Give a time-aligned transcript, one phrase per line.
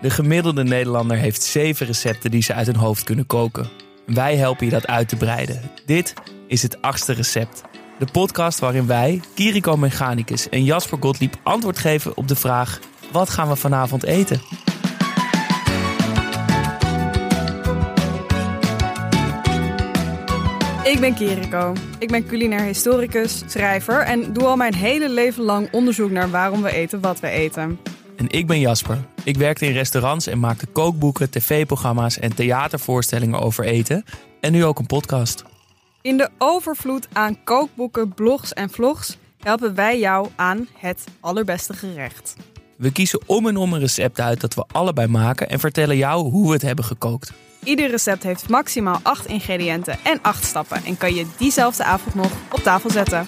[0.00, 3.68] De gemiddelde Nederlander heeft zeven recepten die ze uit hun hoofd kunnen koken.
[4.06, 5.70] Wij helpen je dat uit te breiden.
[5.86, 6.14] Dit
[6.46, 7.62] is het achtste recept.
[7.98, 12.80] De podcast waarin wij, Kiriko Mechanicus en Jasper Gottlieb antwoord geven op de vraag:
[13.12, 14.40] wat gaan we vanavond eten?
[20.84, 21.72] Ik ben Kiriko.
[21.98, 26.62] Ik ben culinair historicus, schrijver en doe al mijn hele leven lang onderzoek naar waarom
[26.62, 27.78] we eten wat we eten.
[28.16, 28.98] En ik ben Jasper.
[29.24, 34.04] Ik werkte in restaurants en maakte kookboeken, tv-programma's en theatervoorstellingen over eten.
[34.40, 35.44] En nu ook een podcast.
[36.02, 42.36] In de overvloed aan kookboeken, blogs en vlogs helpen wij jou aan het allerbeste gerecht.
[42.76, 46.30] We kiezen om en om een recept uit dat we allebei maken en vertellen jou
[46.30, 47.32] hoe we het hebben gekookt.
[47.64, 52.32] Ieder recept heeft maximaal 8 ingrediënten en 8 stappen en kan je diezelfde avond nog
[52.52, 53.26] op tafel zetten.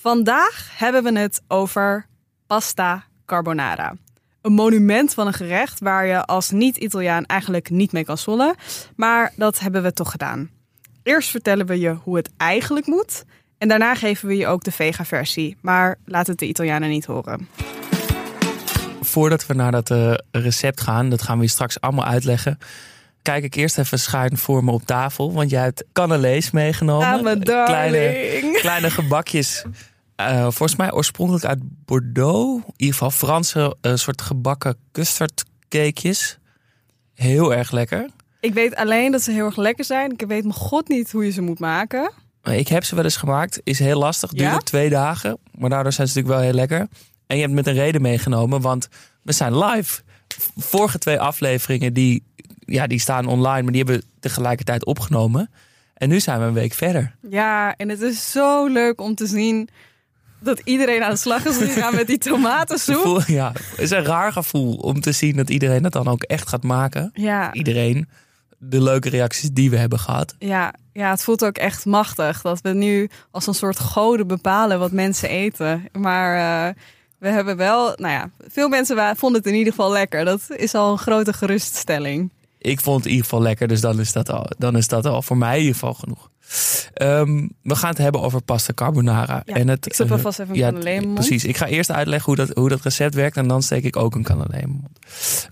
[0.00, 2.06] Vandaag hebben we het over
[2.46, 3.94] pasta carbonara.
[4.42, 8.54] Een monument van een gerecht waar je als niet-Italiaan eigenlijk niet mee kan zollen.
[8.96, 10.50] Maar dat hebben we toch gedaan.
[11.02, 13.24] Eerst vertellen we je hoe het eigenlijk moet.
[13.58, 15.56] En daarna geven we je ook de vega-versie.
[15.60, 17.48] Maar laat het de Italianen niet horen.
[19.00, 22.58] Voordat we naar dat uh, recept gaan, dat gaan we je straks allemaal uitleggen.
[23.22, 25.32] Kijk ik eerst even schuin voor me op tafel.
[25.32, 27.42] Want jij hebt cannelés meegenomen.
[27.42, 29.64] Kleine, kleine gebakjes
[30.20, 32.64] uh, volgens mij oorspronkelijk uit Bordeaux.
[32.66, 36.38] In ieder geval Franse uh, soort gebakken custardcakejes.
[37.14, 38.08] Heel erg lekker.
[38.40, 40.10] Ik weet alleen dat ze heel erg lekker zijn.
[40.10, 42.12] Ik weet mijn god niet hoe je ze moet maken.
[42.42, 43.60] Ik heb ze wel eens gemaakt.
[43.64, 44.30] Is heel lastig.
[44.30, 44.58] Duurde ja?
[44.58, 45.38] twee dagen.
[45.58, 46.88] Maar daardoor zijn ze natuurlijk wel heel lekker.
[47.26, 48.60] En je hebt met een reden meegenomen.
[48.60, 48.88] Want
[49.22, 50.00] we zijn live.
[50.56, 52.24] Vorige twee afleveringen die,
[52.70, 53.62] ja, die staan online.
[53.62, 55.50] Maar die hebben we tegelijkertijd opgenomen.
[55.94, 57.14] En nu zijn we een week verder.
[57.30, 59.68] Ja, en het is zo leuk om te zien
[60.38, 63.22] dat iedereen aan de slag is gegaan met die tomatensoep.
[63.26, 66.48] Ja, het is een raar gevoel om te zien dat iedereen het dan ook echt
[66.48, 67.10] gaat maken.
[67.12, 67.52] Ja.
[67.52, 68.08] Iedereen.
[68.58, 70.34] De leuke reacties die we hebben gehad.
[70.38, 74.78] Ja, ja, het voelt ook echt machtig dat we nu als een soort goden bepalen
[74.78, 75.88] wat mensen eten.
[75.92, 76.36] Maar
[76.68, 76.74] uh,
[77.18, 80.24] we hebben wel, nou ja, veel mensen vonden het in ieder geval lekker.
[80.24, 82.30] Dat is al een grote geruststelling.
[82.62, 85.06] Ik vond het in ieder geval lekker, dus dan is dat al, dan is dat
[85.06, 86.30] al voor mij in ieder geval genoeg.
[87.02, 89.42] Um, we gaan het hebben over pasta carbonara.
[89.44, 91.90] Ja, en het, ik zet uh, vast even een ja, cannelé Precies, ik ga eerst
[91.90, 94.62] uitleggen hoe dat, hoe dat recept werkt en dan steek ik ook een cannelé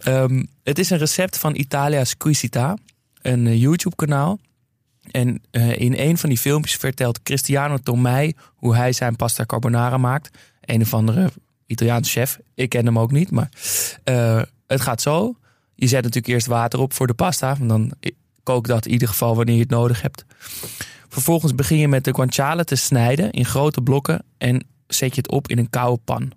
[0.04, 2.76] um, Het is een recept van Italia Squisita,
[3.22, 4.38] een uh, YouTube kanaal.
[5.10, 9.96] En uh, in een van die filmpjes vertelt Cristiano Tomei hoe hij zijn pasta carbonara
[9.96, 10.38] maakt.
[10.60, 11.30] Een of andere
[11.66, 12.38] Italiaanse chef.
[12.54, 13.48] Ik ken hem ook niet, maar
[14.66, 15.34] het gaat zo.
[15.80, 17.56] Je zet natuurlijk eerst water op voor de pasta.
[17.56, 17.92] Want dan
[18.42, 20.24] kook dat in ieder geval wanneer je het nodig hebt.
[21.08, 25.30] Vervolgens begin je met de guanciale te snijden in grote blokken en zet je het
[25.30, 26.32] op in een koude pan.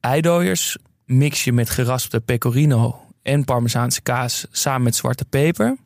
[0.00, 5.76] Eidooiers mix je met geraspte pecorino en parmezaanse kaas samen met zwarte peper.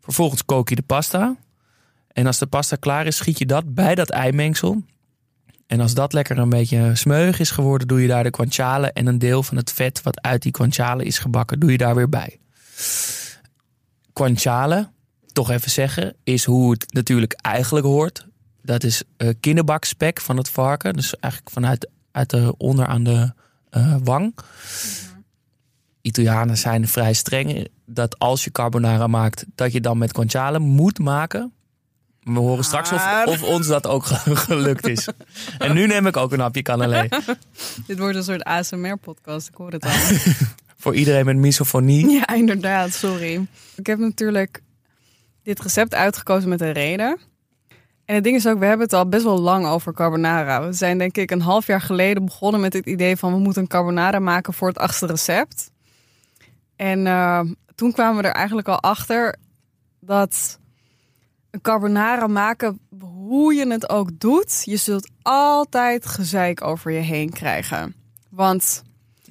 [0.00, 1.36] Vervolgens kook je de pasta.
[2.12, 4.82] En als de pasta klaar is, schiet je dat bij dat eimengsel.
[5.70, 9.06] En als dat lekker een beetje smeuig is geworden, doe je daar de guanciale en
[9.06, 12.08] een deel van het vet wat uit die guanciale is gebakken, doe je daar weer
[12.08, 12.38] bij.
[14.14, 14.88] Guanciale,
[15.32, 18.26] toch even zeggen, is hoe het natuurlijk eigenlijk hoort.
[18.62, 20.92] Dat is uh, kinderbakspek van het varken.
[20.92, 23.32] Dus eigenlijk vanuit uit de onder aan de
[23.70, 24.34] uh, wang.
[24.34, 25.24] Mm-hmm.
[26.00, 30.98] Italianen zijn vrij streng dat als je carbonara maakt, dat je dan met guanciale moet
[30.98, 31.52] maken.
[32.34, 34.04] We horen straks of, of ons dat ook
[34.46, 35.08] gelukt is.
[35.58, 37.08] en nu neem ik ook een hapje cannelé.
[37.86, 39.90] Dit wordt een soort ASMR-podcast, ik hoor het al.
[40.76, 42.10] Voor iedereen met misofonie.
[42.10, 43.46] Ja, inderdaad, sorry.
[43.76, 44.62] Ik heb natuurlijk
[45.42, 47.18] dit recept uitgekozen met een reden.
[48.04, 50.66] En het ding is ook, we hebben het al best wel lang over carbonara.
[50.66, 53.62] We zijn denk ik een half jaar geleden begonnen met het idee van we moeten
[53.62, 55.70] een carbonara maken voor het achtste recept.
[56.76, 57.40] En uh,
[57.74, 59.36] toen kwamen we er eigenlijk al achter
[60.00, 60.59] dat
[61.50, 67.30] een carbonara maken, hoe je het ook doet, je zult altijd gezeik over je heen
[67.30, 67.94] krijgen.
[68.28, 68.82] Want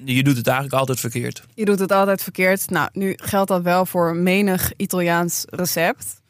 [0.04, 1.42] je doet het eigenlijk altijd verkeerd.
[1.54, 2.70] Je doet het altijd verkeerd.
[2.70, 6.20] Nou, nu geldt dat wel voor menig Italiaans recept.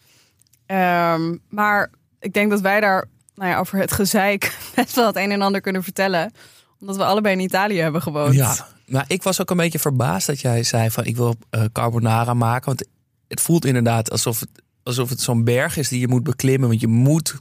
[0.66, 5.16] Um, maar ik denk dat wij daar nou ja, over het gezeik best wel het
[5.16, 6.32] een en ander kunnen vertellen.
[6.80, 8.34] Omdat we allebei in Italië hebben gewoond.
[8.34, 11.64] Ja, maar ik was ook een beetje verbaasd dat jij zei van ik wil uh,
[11.72, 12.66] carbonara maken.
[12.66, 12.84] Want
[13.28, 16.68] het voelt inderdaad alsof het, alsof het zo'n berg is die je moet beklimmen.
[16.68, 17.36] Want je moet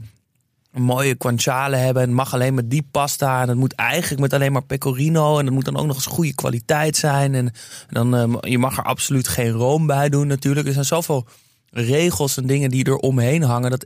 [0.71, 2.01] een mooie guanciale hebben.
[2.01, 3.41] En het mag alleen met die pasta.
[3.41, 5.39] En het moet eigenlijk met alleen maar pecorino.
[5.39, 7.35] En het moet dan ook nog eens goede kwaliteit zijn.
[7.35, 7.51] En,
[7.89, 10.67] dan, uh, je mag er absoluut geen room bij doen natuurlijk.
[10.67, 11.27] Er zijn zoveel
[11.69, 13.69] regels en dingen die er omheen hangen.
[13.69, 13.85] Dat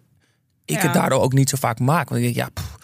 [0.65, 2.09] ik het daardoor ook niet zo vaak maak.
[2.09, 2.75] Want ik denk, ja, pff,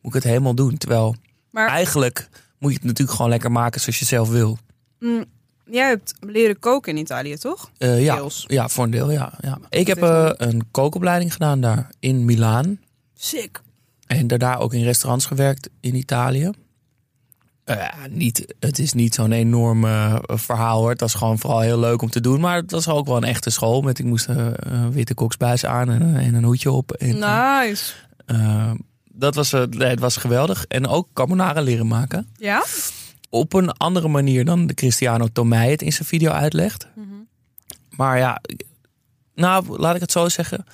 [0.00, 0.78] moet ik het helemaal doen.
[0.78, 1.16] Terwijl
[1.50, 1.68] maar...
[1.68, 2.28] eigenlijk
[2.58, 4.58] moet je het natuurlijk gewoon lekker maken zoals je zelf wil.
[4.98, 5.24] Mm,
[5.64, 7.70] jij hebt leren koken in Italië, toch?
[7.78, 8.44] Eh, ja, Deels.
[8.46, 9.32] ja, voor een deel, ja.
[9.40, 9.58] ja.
[9.68, 12.80] Ik heb is eh, een kookopleiding gedaan daar in Milaan.
[13.14, 13.60] Sick.
[14.06, 16.50] En daarna ook in restaurants gewerkt in Italië.
[17.64, 19.86] Eh, niet, het is niet zo'n enorm
[20.26, 20.90] verhaal hoor.
[20.90, 22.40] Het was gewoon vooral heel leuk om te doen.
[22.40, 23.80] Maar het was ook wel een echte school.
[23.80, 26.92] Met, ik moest een witte koksbuis aan en, en een hoedje op.
[26.92, 27.92] En, Nice.
[29.12, 30.64] dat was, nee, het was geweldig.
[30.68, 32.28] En ook carbonara leren maken.
[32.36, 32.64] Ja?
[33.34, 36.86] Op een andere manier dan de Cristiano Tomei het in zijn video uitlegt.
[37.96, 38.40] Maar ja,
[39.34, 40.64] nou laat ik het zo zeggen.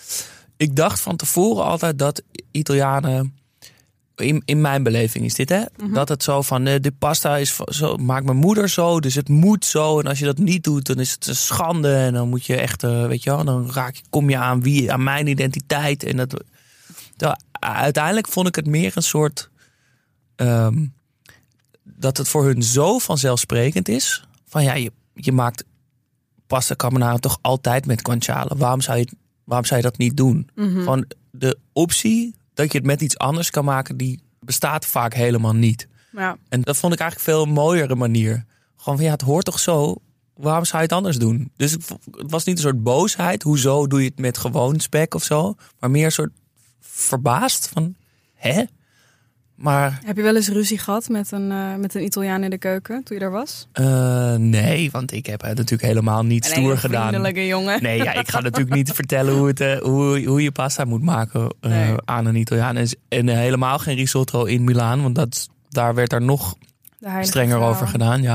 [0.57, 3.37] Ik dacht van tevoren altijd dat Italianen.
[4.17, 5.63] In, in mijn beleving is dit, hè?
[5.93, 9.29] Dat het zo van, eh, de pasta is zo, maakt mijn moeder zo, dus het
[9.29, 10.01] moet zo.
[10.01, 11.95] En als je dat niet doet, dan is het een schande.
[11.95, 14.63] En dan moet je echt, eh, weet je wel, dan raak je, kom je aan
[14.63, 16.03] wie, aan mijn identiteit.
[16.05, 16.43] En dat,
[17.17, 19.51] dat- uiteindelijk vond ik het meer een soort,
[20.37, 20.87] ehm,
[21.99, 24.25] dat het voor hun zo vanzelfsprekend is.
[24.47, 25.65] Van ja, je, je maakt
[26.47, 28.57] pasta carbonara toch altijd met guanciale.
[28.57, 29.09] Waarom zou je,
[29.45, 30.51] waarom zou je dat niet doen?
[30.57, 35.55] Gewoon de optie dat je het met iets anders kan maken, die bestaat vaak helemaal
[35.55, 35.89] niet.
[36.13, 36.37] Ja.
[36.49, 38.45] En dat vond ik eigenlijk veel mooiere manier.
[38.77, 39.97] Gewoon van ja, het hoort toch zo.
[40.35, 41.51] Waarom zou je het anders doen?
[41.57, 43.43] Dus het was niet een soort boosheid.
[43.43, 45.55] Hoezo doe je het met gewoon spek of zo?
[45.81, 46.33] Maar meer een soort
[46.81, 47.95] verbaasd van,
[48.35, 48.65] hè?
[49.59, 52.59] Maar Heb je wel eens ruzie gehad met een, eh, met een Italiaan in de
[52.59, 53.69] keuken toen je daar was?
[53.73, 57.07] eh, nee, want ik heb het natuurlijk helemaal niet Een stoer gedaan.
[57.09, 57.83] vriendelijke jongen.
[57.83, 61.03] Nee, ja, ik ga natuurlijk niet vertellen hoe, het, eh, hoe, hoe je pasta moet
[61.03, 61.95] maken eh, Nee.
[62.05, 62.77] aan een Italiaan.
[62.77, 66.55] En, en helemaal geen risotto in Milaan, want dat, daar werd er nog
[67.23, 67.69] strenger vrouw.
[67.71, 68.23] over gedaan.
[68.23, 68.35] Ja.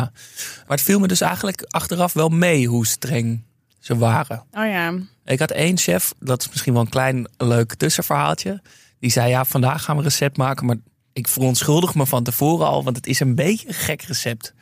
[0.68, 3.44] Maar het viel me dus eigenlijk achteraf wel mee hoe streng
[3.80, 4.44] ze waren.
[4.52, 4.94] Oh ja.
[5.26, 8.62] Ik had één chef, dat is misschien wel een klein leuk tussenverhaaltje.
[9.00, 10.76] Die zei, ja, vandaag gaan we een recept maken, maar
[11.14, 14.54] ik verontschuldig me van tevoren al, want het is een beetje een gek recept.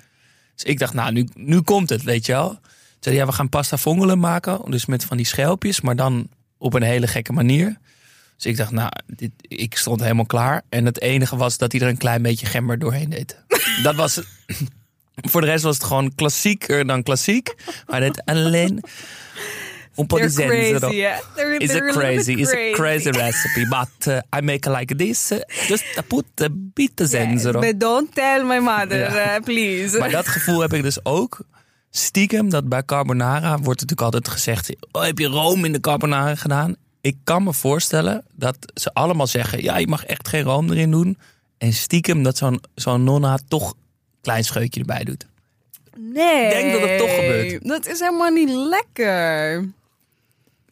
[0.55, 2.59] Dus ik dacht, nou, nu, nu komt het, weet je wel.
[2.61, 6.29] Ze zei, ja, we gaan pasta vongelen maken, dus met van die schelpjes, maar dan
[6.57, 7.77] op een hele gekke manier.
[8.35, 10.61] Dus ik dacht, nou, dit, ik stond helemaal klaar.
[10.69, 13.37] En het enige was dat hij er een klein beetje gember doorheen deed.
[13.83, 14.21] dat was...
[15.15, 17.55] Voor de rest was het gewoon klassieker dan klassiek.
[17.87, 18.83] Maar dit alleen...
[19.95, 20.79] Un po' di zenzero.
[20.79, 21.19] crazy, yeah.
[21.35, 25.31] They're, It's they're a crazy, it's a crazy recipe, but uh, I make like this.
[25.31, 27.59] uh, Just put a bit of zenzero.
[27.59, 29.97] But don't tell my mother, eh, please.
[29.97, 31.39] Maar dat gevoel heb ik dus ook.
[31.89, 34.75] Stiekem, dat bij carbonara wordt natuurlijk altijd gezegd...
[34.91, 36.75] Oh, heb je room in de carbonara gedaan?
[37.01, 39.63] Ik kan me voorstellen dat ze allemaal zeggen...
[39.63, 41.17] Ja, je mag echt geen room erin doen.
[41.57, 43.77] En stiekem dat zo'n zo'n nonna toch een
[44.21, 45.27] klein scheutje erbij doet.
[45.97, 46.45] Nee.
[46.45, 47.67] Ik denk dat het toch gebeurt.
[47.67, 49.65] Dat is helemaal niet lekker.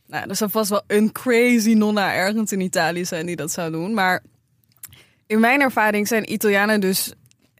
[0.09, 3.71] Nou, er zou vast wel een crazy nonna ergens in Italië zijn die dat zou
[3.71, 3.93] doen.
[3.93, 4.23] Maar
[5.27, 7.13] in mijn ervaring zijn Italianen dus...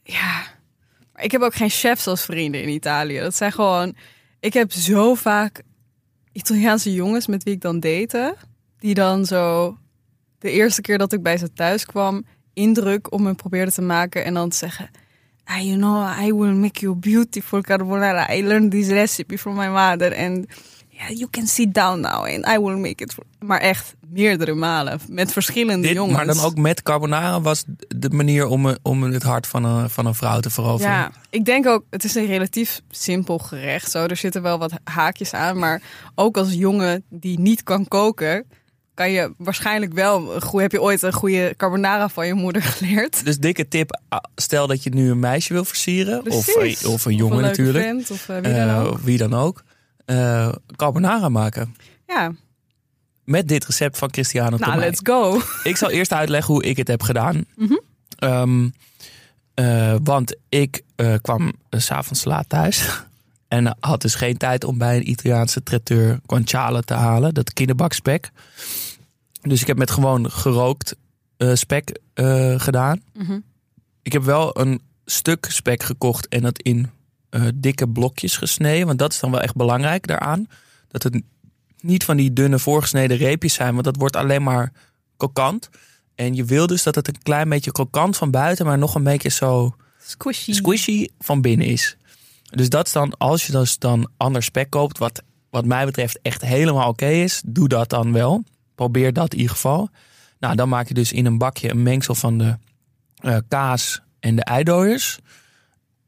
[0.04, 0.44] Ja,
[1.16, 3.19] ik heb ook geen chefs als vrienden in Italië.
[3.19, 3.96] Dat zijn gewoon...
[4.40, 5.62] Ik heb zo vaak
[6.31, 8.36] Italiaanse jongens met wie ik dan date...
[8.80, 9.78] die dan zo
[10.40, 12.25] de eerste keer dat ik bij ze thuis kwam...
[12.54, 14.90] indruk om me probeerden te maken en dan te zeggen...
[15.44, 18.34] Ah, you know, I will make you beautiful carbonara.
[18.34, 20.16] I learned this recipe from my mother.
[20.16, 20.46] And
[21.00, 23.16] yeah, you can sit down now and I will make it.
[23.40, 25.00] Maar echt meerdere malen.
[25.10, 26.16] Met verschillende Dit, jongens.
[26.18, 27.63] maar dan ook met carbonara was
[27.96, 30.91] de manier om, om het hart van een, van een vrouw te veroveren.
[30.94, 33.91] Ja, ik denk ook, het is een relatief simpel gerecht.
[33.91, 35.58] Zo, er zitten wel wat haakjes aan.
[35.60, 35.82] Maar
[36.15, 38.46] ook als jongen die niet kan koken,
[38.94, 40.34] kan je waarschijnlijk wel.
[40.51, 43.25] Heb je ooit een goede carbonara van je moeder geleerd?
[43.25, 44.00] Dus dikke tip,
[44.36, 46.32] stel dat je nu een meisje wil versieren.
[46.32, 46.86] Of, Precies.
[46.86, 47.86] of een jongen Of een leuke natuurlijk.
[47.86, 49.00] vent, of eh, wie dan Eh, ook.
[49.00, 49.63] wie dan ook.
[50.10, 51.75] Eh, carbonara maken.
[52.08, 52.32] Ja,
[53.24, 54.80] Met dit recept van Cristiano nou, Tomei.
[54.80, 55.42] let's go.
[55.63, 57.46] Ik zal eerst uitleggen hoe ik het heb gedaan.
[59.54, 62.88] Eh, want ik eh, kwam s s'avonds laat thuis.
[63.48, 67.34] En had dus geen tijd om bij een Italiaanse traiteur guanciale te halen.
[67.34, 68.32] Dat kinderbakspek.
[69.42, 70.96] Dus ik heb met gewoon gerookt
[71.54, 72.00] spek
[72.58, 73.01] gedaan.
[73.13, 73.39] Mhm.
[74.01, 76.89] Ik heb wel een stuk spek gekocht en dat in
[77.29, 78.88] eh, dikke blokjes gesneden.
[78.88, 80.48] Want dat is dan wel echt belangrijk daaraan.
[80.88, 81.21] Dat het
[81.79, 83.74] niet van die dunne voorgesneden reepjes zijn.
[83.74, 84.71] Want dat wordt alleen maar
[85.17, 85.69] krokant.
[86.15, 89.03] En je wil dus dat het een klein beetje krokant van buiten, maar nog een
[89.03, 90.53] beetje zo Squishy.
[90.53, 91.98] squishy van binnen is.
[92.50, 96.19] Dus dat is dan, als je dus dan ander spek koopt, wat, wat mij betreft
[96.21, 98.43] echt helemaal oké is, doe dat dan wel.
[98.75, 99.89] Probeer dat in ieder geval.
[100.39, 102.57] Nou, dan maak je dus in een bakje een mengsel van de
[103.15, 105.19] eh, kaas en de eidooiers.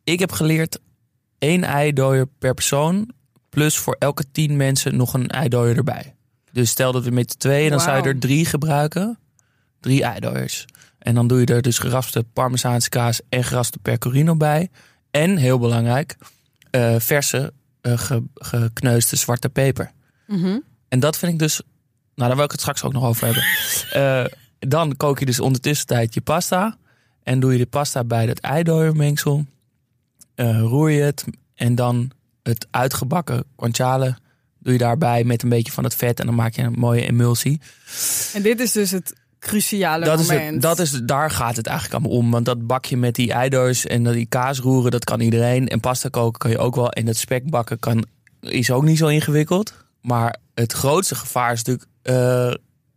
[0.03, 0.79] Ik heb geleerd
[1.41, 3.11] één eidooier per persoon,
[3.49, 6.15] plus voor elke tien mensen nog een eidooier erbij.
[6.51, 9.19] Dus stel dat we met z'n tweeën, dan zou je er drie gebruiken.
[9.79, 10.65] Drie eidooiers.
[10.99, 14.69] En dan doe je er dus geraspte parmezaanse kaas en geraspte pecorino bij.
[15.11, 16.17] En, heel belangrijk,
[16.71, 19.91] eh, verse ge- gekneusde zwarte peper.
[20.27, 20.59] Mhm.
[20.87, 21.61] En dat vind ik dus...
[22.15, 23.43] Nou, daar wil ik het straks ook nog over hebben.
[23.91, 24.25] Eh,
[24.59, 26.77] dan kook je dus ondertussen tijd je pasta.
[27.23, 29.45] En doe je de pasta bij dat eidooiermengsel.
[30.41, 31.23] Eh roer je het.
[31.55, 32.11] En dan
[32.43, 34.15] het uitgebakken guanciale
[34.59, 36.19] doe je daarbij met een beetje van het vet.
[36.19, 37.61] En dan maak je een mooie emulsie.
[38.33, 40.53] En dit is dus het cruciale Dat is, moment.
[40.53, 42.31] het, dat is, daar gaat het eigenlijk allemaal om.
[42.31, 45.67] Want dat bakje met die eidooiers en dat die kaas roeren, dat kan iedereen.
[45.67, 46.91] En pasta koken kan je ook wel.
[46.91, 48.05] En dat spek bakken kan,
[48.39, 49.73] is ook niet zo ingewikkeld.
[50.01, 52.53] Maar het grootste gevaar is natuurlijk eh,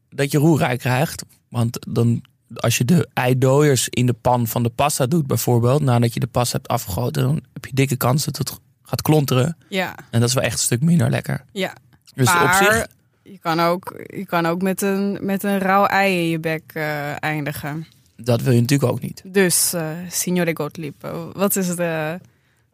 [0.08, 1.24] dat je roerrijk krijgt.
[1.48, 2.22] Want dan,
[2.60, 5.82] als je de eidooiers in de pan van de pasta doet bijvoorbeeld...
[5.82, 7.22] nadat je de pasta hebt afgegoten...
[7.22, 9.56] dan heb je dikke kans dat het gaat klonteren.
[9.68, 11.44] Ja, En dat is wel echt een stuk minder lekker.
[11.52, 11.74] ja.
[12.14, 12.86] Dus maar op zich...
[13.22, 16.62] je kan ook, je kan ook met, een, met een rauw ei in je bek
[16.66, 17.86] eh, eindigen.
[18.16, 19.22] Dat wil je natuurlijk ook niet.
[19.24, 22.20] Dus, eh signore Gottlieb, wat is de,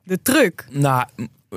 [0.02, 0.66] de truc?
[0.70, 1.06] Nou,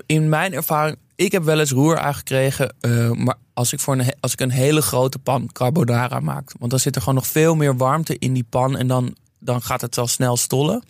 [0.06, 4.14] in mijn ervaring, ik heb wel eens roerui gekregen, eh, maar als ik, voor een,
[4.20, 7.56] als ik een hele grote pan carbonara maak, want dan zit er gewoon nog veel
[7.56, 10.84] meer warmte in die pan en dan, dan gaat het al snel stollen.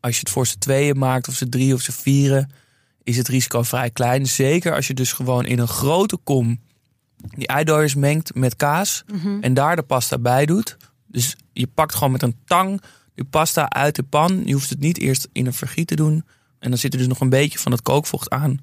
[0.00, 2.50] Als je het voor z'n tweeën maakt, of z'n drie of z'n vieren,
[3.02, 4.26] is het risico vrij klein.
[4.26, 6.60] Zeker als je dus gewoon in een grote kom
[7.16, 9.04] die eidooiers mengt met kaas
[9.40, 10.76] en daar de pasta bij doet.
[11.06, 12.82] Dus je pakt gewoon met een tang
[13.14, 14.42] die pasta uit de pan.
[14.44, 16.24] Je hoeft het niet eerst in een vergiet te doen.
[16.66, 18.58] En dan zit er dus nog een beetje van het kookvocht aan.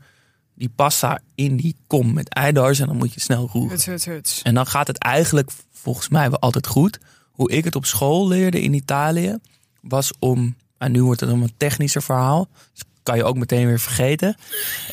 [0.55, 2.79] Die pasta in die kom met eidooiers.
[2.79, 3.69] En dan moet je het snel roeren.
[3.71, 4.41] Huts, huts, huts.
[4.41, 6.99] En dan gaat het eigenlijk volgens mij wel altijd goed.
[7.31, 9.37] Hoe ik het op school leerde in Italië
[9.81, 10.55] was om.
[10.77, 12.47] En nu wordt het een wat technischer verhaal.
[12.73, 14.35] Dus kan je ook meteen weer vergeten.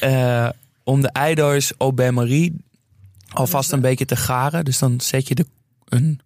[0.00, 0.48] eh,
[0.84, 2.54] om de eidooiers au bain-marie
[3.28, 4.64] alvast een beetje te garen.
[4.64, 5.46] Dus dan zet je de,
[5.88, 6.20] een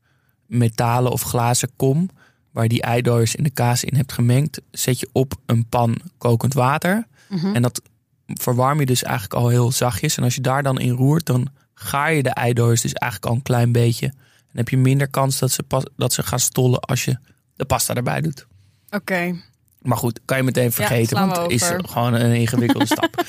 [0.47, 2.11] metalen of glazen kom.
[2.55, 4.61] Waar je die eidooiers in de kaas in hebt gemengd.
[4.71, 7.07] Zet je op een pan kokend water.
[7.55, 7.83] En dat
[8.27, 10.17] verwarm je dus eigenlijk al heel zachtjes.
[10.17, 13.37] En als je daar dan in roert, dan gaar je de eidooiers dus eigenlijk al
[13.37, 14.09] een klein beetje.
[14.09, 17.19] Dan heb je minder kans dat ze, pas, dat ze gaan stollen als je
[17.57, 18.47] de pasta erbij doet.
[18.91, 19.37] Oké,
[19.81, 23.25] Maar goed, kan je meteen vergeten, want het is gewoon een ingewikkelde stap.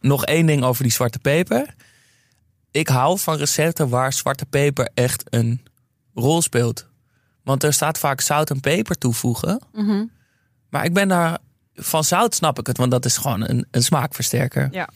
[0.00, 1.74] Nog één ding over die zwarte peper.
[2.70, 5.62] Ik hou van recepten waar zwarte peper echt een
[6.14, 6.86] rol speelt.
[7.44, 9.60] Want er staat vaak zout en peper toevoegen.
[9.72, 10.04] Mhm.
[10.68, 11.38] Maar ik ben daar...
[11.74, 14.68] Van zout snap ik het, want dat is gewoon een, een smaakversterker.
[14.72, 14.88] ja.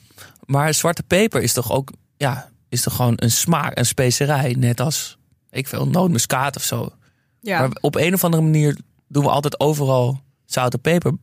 [0.45, 1.93] Maar zwarte peper is toch ook...
[2.17, 4.55] Ja, is toch gewoon een smaak, een specerij.
[4.59, 5.19] Net als,
[5.51, 6.93] ik veel, nootmuskaat of zo.
[7.41, 7.61] ja.
[7.61, 8.79] Maar op een of andere manier
[9.09, 11.17] doen we altijd overal zout en peper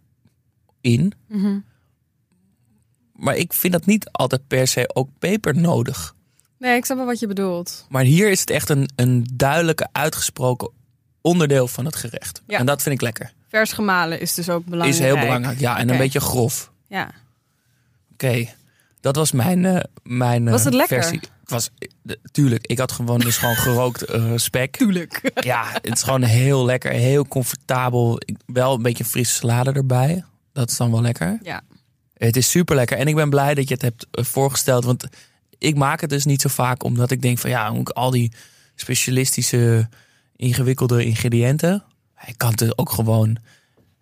[0.82, 1.13] in.
[1.27, 1.60] Mhm.
[3.13, 6.15] Maar ik vind dat niet altijd per se ook peper nodig.
[6.58, 7.86] Nee, ik snap wel wat je bedoelt.
[7.89, 10.70] Maar hier is het echt een, een duidelijke, uitgesproken
[11.25, 12.41] onderdeel van het gerecht.
[12.48, 12.58] Ja.
[12.58, 13.34] En dat vind ik lekker.
[13.50, 14.94] Vers gemalen is dus ook belangrijk.
[15.00, 15.60] Is heel belangrijk.
[15.60, 16.72] Ja, en een beetje grof.
[16.88, 17.12] Ja.
[18.13, 18.46] Oké,
[19.01, 21.01] dat was mijn, eh, mijn eh, Was het lekker?
[21.01, 21.20] versie.
[21.20, 21.70] Het was,
[22.05, 24.75] eh, tuurlijk, ik had gewoon dus gewoon gerookt eh, spek.
[24.75, 25.32] Tuurlijk.
[25.36, 28.22] Ja, het is gewoon heel lekker, heel comfortabel.
[28.46, 30.24] Wel een beetje frisse salade erbij.
[30.53, 31.39] Dat is dan wel lekker.
[31.44, 31.62] Ja.
[32.17, 32.98] Het is super lekker.
[32.98, 34.84] En ik ben blij dat je het hebt eh, voorgesteld.
[34.84, 35.05] Want
[35.58, 36.84] ik maak het dus niet zo vaak.
[36.84, 38.32] Omdat ik denk van ja, moet ik al die
[38.75, 39.89] specialistische
[40.36, 41.84] ingewikkelde ingrediënten.
[42.25, 43.38] Ik kan het ook gewoon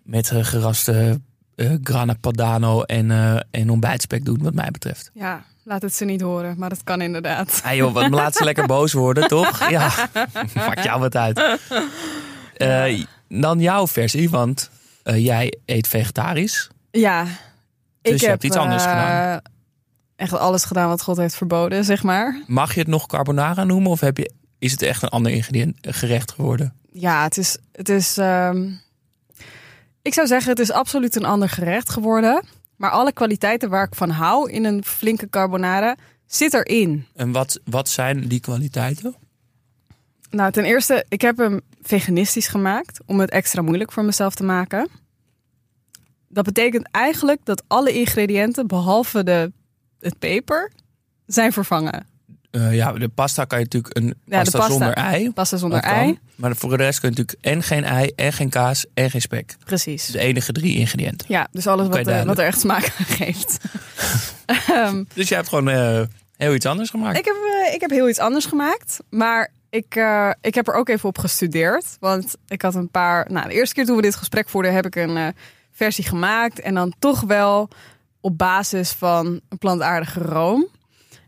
[0.04, 1.20] met eh, geraste
[1.56, 5.12] eh grana padano en, eh en ontbijtspek doen wat mij betreft.
[5.14, 7.62] Ja, laat het ze niet horen, maar dat kan inderdaad.
[7.64, 9.70] Ah joh, wat laat ze lekker boos worden, toch?
[9.70, 10.10] Ja,
[10.56, 11.60] maakt jou wat uit.
[13.28, 14.70] Dan jouw versie, want
[15.04, 16.70] jij eet vegetarisch.
[16.92, 17.24] Ja.
[18.02, 19.42] Dus ik je heb hebt iets anders gedaan.
[20.16, 22.42] Echt alles gedaan wat God heeft verboden, zeg maar.
[22.48, 24.32] Mag je het nog carbonara noemen of heb je,
[24.64, 26.74] is het echt een ander ingrediënt, gerecht geworden?
[26.92, 27.58] Ja, het is.
[27.72, 28.70] Het is ehm,
[30.02, 32.46] ik zou zeggen, het is absoluut een ander gerecht geworden.
[32.76, 37.06] Maar alle kwaliteiten waar ik van hou in een flinke carbonara zit erin.
[37.16, 39.16] En wat, wat zijn die kwaliteiten?
[40.30, 44.44] Nou, ten eerste, ik heb hem veganistisch gemaakt om het extra moeilijk voor mezelf te
[44.44, 44.90] maken.
[46.28, 49.52] Dat betekent eigenlijk dat alle ingrediënten, behalve de,
[50.00, 50.72] het peper,
[51.26, 52.13] zijn vervangen.
[52.54, 54.72] Eh, ja, de pasta kan je natuurlijk een pasta, pasta.
[54.72, 55.32] zonder ei.
[55.32, 56.20] Pasta zonder ei.
[56.36, 59.22] Maar voor de rest kun je natuurlijk en geen ei, en geen kaas, en geen
[59.22, 59.56] spek.
[59.66, 60.06] Precies.
[60.06, 61.28] De enige drie ingrediënten.
[61.30, 63.58] Ja, dus alles wat, wat er echt smaak aan geeft.
[64.46, 66.02] Ehm, Dus je hebt gewoon eh,
[66.38, 67.18] heel iets anders gemaakt.
[67.18, 69.00] ik, heb, eh, ik heb heel iets anders gemaakt.
[69.10, 70.06] Maar ik,
[70.42, 71.98] ik heb er ook even op gestudeerd.
[72.00, 73.32] Want ik had een paar...
[73.32, 74.74] Nou, de eerste keer toen we dit gesprek voerden...
[74.74, 75.34] heb ik een
[75.72, 76.60] versie gemaakt.
[76.60, 77.70] En dan toch wel
[78.22, 80.68] op basis van een plantaardige room.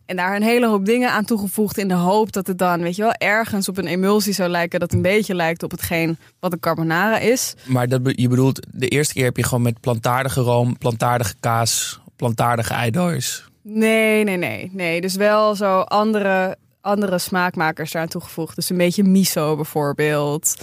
[0.05, 2.95] En daar een hele hoop dingen aan toegevoegd in de hoop dat het dan, weet
[2.95, 6.51] je wel, ergens op een emulsie zou lijken dat een beetje lijkt op hetgeen wat
[6.53, 7.53] een carbonara is.
[7.63, 11.99] Maar dat, je bedoelt, de eerste keer heb je gewoon met plantaardige room, plantaardige kaas,
[12.15, 13.43] plantaardige eidooiers.
[13.61, 15.01] Nee, nee, nee, nee.
[15.01, 18.55] Dus wel zo andere, andere smaakmakers eraan toegevoegd.
[18.55, 20.55] Dus een beetje miso bijvoorbeeld.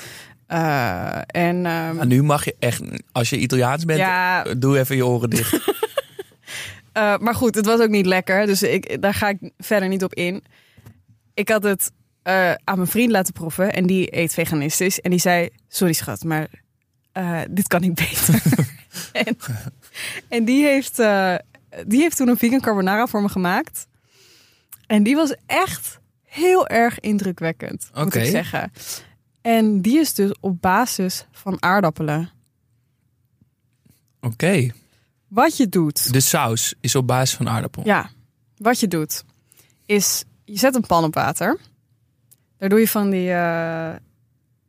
[0.46, 2.82] Eh, en ehm, En nu mag je echt,
[3.12, 5.60] als je Italiaans bent, ja, doe even je oren dicht.
[6.92, 8.46] Eh, maar goed, het was ook niet lekker.
[8.46, 10.44] Dus ik, daar ga ik verder niet op in.
[11.34, 13.72] Ik had het eh, aan mijn vriend laten proeven.
[13.72, 15.00] En die eet veganistisch.
[15.00, 16.48] En die zei, sorry schat, maar
[17.12, 18.42] eh, dit kan ik beter.
[19.26, 19.36] en,
[20.28, 20.96] en die, heeft,
[21.86, 23.86] die heeft toen een vegan carbonara voor me gemaakt.
[24.86, 28.72] En die was echt heel erg indrukwekkend, moet ik zeggen.
[29.40, 32.30] En die is dus op basis van aardappelen.
[34.20, 34.70] Oké.
[35.32, 36.12] Wat je doet...
[36.12, 37.82] De saus is op basis van aardappel.
[37.84, 38.10] Ja,
[38.56, 39.24] wat je doet
[39.86, 41.58] is je zet een pan op water.
[42.58, 43.94] Daar doe je van die eh,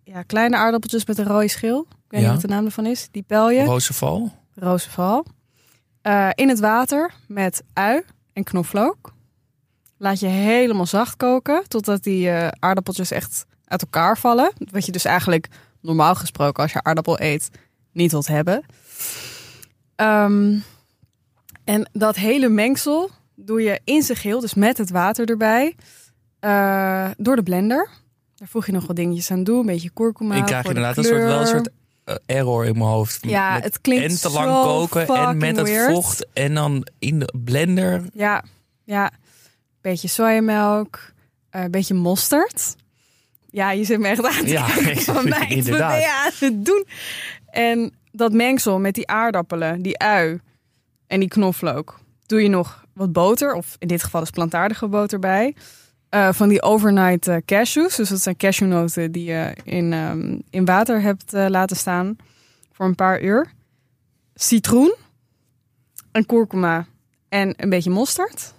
[0.03, 1.79] ja, kleine aardappeltjes met een rode schil.
[1.89, 2.25] Ik weet Ja.
[2.31, 3.07] niet wat de naam ervan is.
[3.11, 4.31] Die pel je, Rozenval.
[4.55, 5.25] rozenval.
[6.01, 8.01] Eh, in het water met ui
[8.33, 9.13] en knoflook.
[9.97, 14.51] Laat je helemaal zacht koken totdat die eh, aardappeltjes echt uit elkaar vallen.
[14.71, 15.47] Wat je dus eigenlijk
[15.81, 17.49] normaal gesproken als je aardappel eet
[17.91, 18.63] niet wilt hebben.
[19.95, 20.57] Ehm,
[21.63, 25.75] en dat hele mengsel doe je in zijn geheel, dus met het water erbij,
[26.39, 27.89] eh, door de blender.
[28.35, 30.35] Daar voeg je nog wat dingetjes aan toe, een beetje kurkuma.
[30.35, 31.69] ik krijg inderdaad een soort, wel een soort
[32.03, 33.19] eh, error in mijn hoofd.
[33.21, 35.91] Ja, Met het klinkt en te lang zo koken en met het weird.
[35.93, 38.01] vocht en dan in de blender.
[38.13, 38.43] Ja,
[38.83, 39.11] ja.
[39.81, 40.99] Beetje sojamelk,
[41.49, 42.75] eh, een beetje mosterd.
[43.49, 44.67] Ja, je zit me echt aan te Ja,
[45.13, 45.39] van mij.
[45.39, 46.01] Wat ben inderdaad.
[46.01, 46.85] je aan het doen?
[47.45, 50.39] En dat mengsel met die aardappelen, die ui
[51.07, 51.99] en die knoflook.
[52.25, 55.55] Doe je nog wat boter, of in dit geval is plantaardige boter bij.
[56.09, 57.95] Eh, van die overnight eh, cashews.
[57.95, 62.15] Dus dat zijn cashewnoten die je in, ehm, in water hebt eh, laten staan
[62.71, 63.51] voor een paar uur.
[64.35, 64.95] Citroen,
[66.11, 66.85] een kurkuma
[67.29, 68.53] en een beetje mosterd.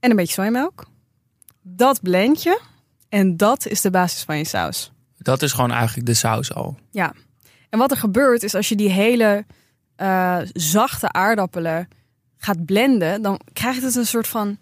[0.00, 0.86] En een beetje sojamelk.
[1.62, 2.60] Dat blend je.
[3.08, 4.92] En dat is de basis van je saus.
[5.18, 6.76] Dat is gewoon eigenlijk de saus al.
[6.90, 7.14] Ja.
[7.74, 9.44] En wat er gebeurt is als je die hele
[9.96, 11.88] eh, zachte aardappelen
[12.36, 14.58] gaat blenden, dan krijgt het een soort van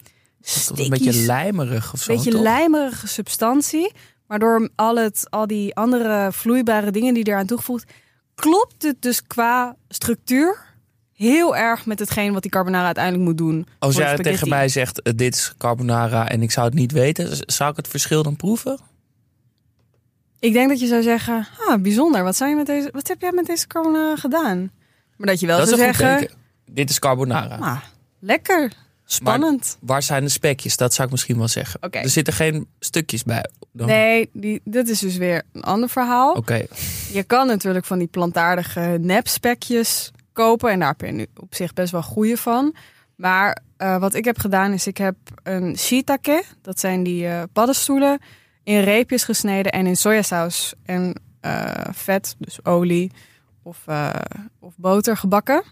[0.67, 2.15] Tot een beetje lijmerig of zo.
[2.15, 2.41] beetje toch?
[2.41, 3.93] lijmerige substantie.
[4.27, 7.93] Maar door al, het, al die andere vloeibare dingen die eraan toegevoegd,
[8.35, 10.65] klopt het dus qua structuur
[11.13, 13.67] heel erg met hetgeen wat die carbonara uiteindelijk moet doen.
[13.79, 17.45] Als jij tegen mij zegt, eh, dit is carbonara en ik zou het niet weten,
[17.47, 18.79] zou ik het verschil dan proeven?
[20.43, 22.23] Ik denk dat je zou zeggen, ah, bijzonder.
[22.25, 24.71] Wat, je met deze, wat heb jij met deze carbonara gedaan?
[25.17, 26.29] Maar dat je wel dat zou zeggen.
[26.71, 27.57] Dit is carbonara.
[27.57, 27.81] ah,
[28.19, 28.73] lekker,
[29.05, 29.77] spannend.
[29.81, 30.77] Waar zijn de spekjes?
[30.77, 31.81] Dat zou ik misschien wel zeggen.
[31.81, 33.45] Er zitten geen stukjes bij.
[33.73, 33.87] Dan...
[33.87, 36.33] Nee, die, dit is dus weer een ander verhaal.
[36.33, 36.67] Oké.
[37.13, 40.71] Je kan natuurlijk van die plantaardige nepspekjes kopen.
[40.71, 42.75] En daar heb je nu op zich best wel goede van.
[43.17, 46.43] Maar eh, wat ik heb gedaan is, ik heb een shiitake.
[46.63, 48.21] Dat zijn die eh, paddenstoelen.
[48.65, 53.11] In reepjes gesneden en in sojasaus en eh, vet, dus olie
[53.63, 54.15] of, eh,
[54.59, 55.63] of boter gebakken.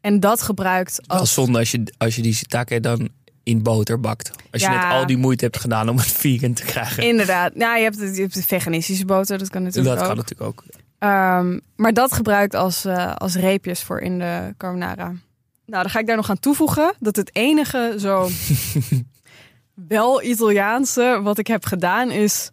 [0.00, 1.34] En dat gebruikt Wel als...
[1.34, 3.08] zonde als je, als je die shiitake dan
[3.42, 4.30] in boter bakt.
[4.50, 7.02] Als je net al die moeite hebt gedaan om het vegan te krijgen.
[7.02, 7.54] Inderdaad.
[7.54, 10.08] Nou, je hebt, het, je hebt de veganistische boter, dat kan natuurlijk dat ook.
[10.08, 10.64] kan natuurlijk ook.
[10.98, 15.04] Ehm, maar dat gebruikt als, eh, als reepjes voor in de carbonara.
[15.66, 18.28] Nou, dan ga ik daar nog aan toevoegen dat het enige zo
[19.76, 22.50] wel Italiaanse wat ik heb gedaan is...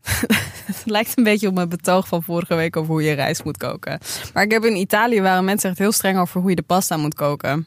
[0.66, 3.56] het lijkt een beetje op mijn betoog van vorige week over hoe je rijst moet
[3.56, 3.98] koken.
[4.32, 6.96] Maar ik heb in Italië waren mensen echt heel streng over hoe je de pasta
[6.96, 7.66] moet koken.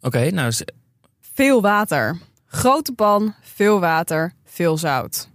[0.00, 0.52] Oké, nou,
[1.34, 2.18] Veel water.
[2.46, 5.28] Grote pan, veel water, veel zout.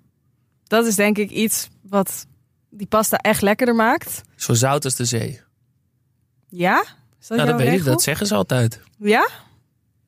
[0.64, 2.26] Dat is denk ik iets wat
[2.70, 4.22] die pasta echt lekkerder maakt.
[4.36, 5.42] zo zout als de zee.
[6.50, 6.86] Ja?
[7.28, 7.86] Dat nou, dat weet ik.
[7.86, 8.82] Dat zeggen ze altijd.
[8.98, 9.30] Ja?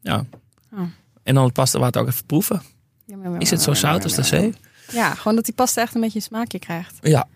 [0.02, 0.26] Ja.
[0.74, 0.82] Oh.
[1.30, 2.62] En dan het pasta water ook even proeven.
[3.38, 4.54] Is het zo zout als de zee?
[4.92, 6.98] Ja, gewoon dat die pasta echt een beetje een smaakje krijgt.
[7.02, 7.28] Ja.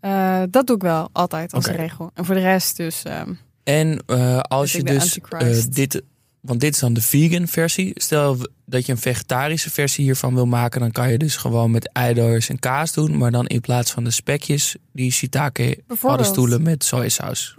[0.00, 2.10] Eh, dat doe ik wel altijd als regel.
[2.14, 3.02] En voor de rest dus...
[3.02, 3.32] ehm,
[3.64, 6.02] En eh, als Dus je dus eh, dit,
[6.40, 7.92] want dit is dan de vegan versie.
[7.94, 11.92] Stel dat je een vegetarische versie hiervan wil maken, dan kan je dus gewoon met
[11.92, 16.84] eidooiers en kaas doen, maar dan in plaats van de spekjes die shiitake paddenstoelen met
[16.84, 17.54] sojasaus.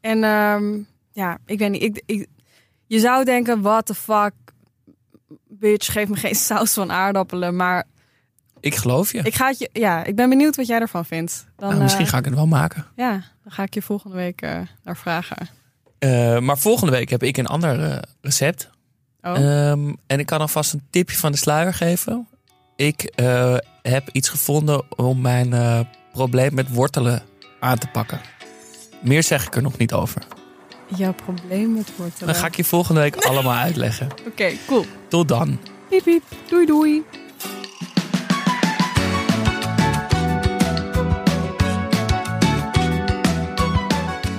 [0.00, 0.78] en ehm,
[1.12, 1.82] ja, ik weet niet.
[1.82, 2.26] Ik, ik,
[2.86, 4.32] je zou denken, what the fuck...
[5.60, 7.56] Bitch, geef me geen saus van aardappelen.
[7.56, 7.84] Maar
[8.60, 9.18] Ik geloof je.
[9.22, 11.46] ik, ga het je, ja, ik ben benieuwd wat jij ervan vindt.
[11.56, 12.86] Dan, nou, misschien eh, ga ik het wel maken.
[12.96, 13.10] Ja,
[13.42, 15.48] dan ga ik je volgende week eh, naar vragen.
[15.98, 18.70] Eh, maar volgende week heb ik een ander eh, recept.
[19.22, 22.28] Oh, Ehm, en ik kan alvast een tipje van de sluier geven.
[22.76, 25.80] Ik eh, heb iets gevonden om mijn eh,
[26.12, 27.22] probleem met wortelen
[27.60, 28.20] aan te pakken.
[29.02, 30.22] Meer zeg ik er nog niet over.
[30.96, 32.26] Jouw probleem met wortelen.
[32.32, 34.08] Dan ga ik je volgende week allemaal uitleggen.
[34.26, 34.84] Oké, cool.
[35.08, 35.58] Tot dan.
[35.88, 36.22] Piep, piep.
[36.48, 37.02] Doei, doei.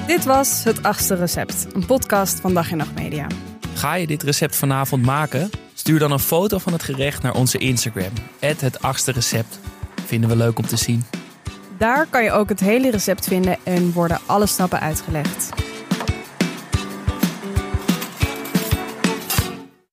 [0.07, 3.27] Dit was Het Achtste Recept, een podcast van Dag en Nacht Media.
[3.73, 5.49] Ga je dit recept vanavond maken?
[5.73, 8.11] Stuur dan een foto van het gerecht naar onze Instagram.
[8.39, 9.59] Het achtste recept.
[10.05, 11.03] Vinden we leuk om te zien.
[11.77, 15.49] Daar kan je ook het hele recept vinden en worden alle stappen uitgelegd.